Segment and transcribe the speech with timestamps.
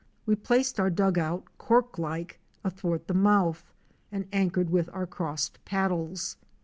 [0.25, 3.71] We placed our dug out corklike athwart the mouth
[4.11, 6.37] and anchored with our crossed paddles.